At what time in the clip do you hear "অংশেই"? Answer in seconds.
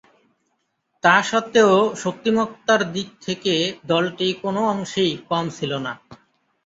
4.71-5.13